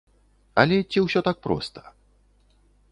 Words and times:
Але 0.61 0.77
ці 0.91 0.97
ўсё 1.05 1.19
так 1.29 1.37
проста? 1.47 1.79